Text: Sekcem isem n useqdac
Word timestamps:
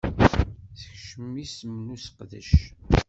Sekcem 0.81 1.31
isem 1.43 1.73
n 1.85 1.93
useqdac 1.93 2.49